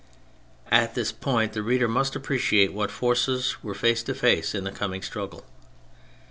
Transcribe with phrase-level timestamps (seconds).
[0.71, 4.71] At this point the reader must appreciate what forces were face to face in the
[4.71, 5.45] coming struggle.